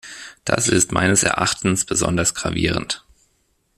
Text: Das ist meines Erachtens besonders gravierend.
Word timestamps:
Das 0.45 0.67
ist 0.67 0.91
meines 0.91 1.21
Erachtens 1.21 1.85
besonders 1.85 2.33
gravierend. 2.33 3.05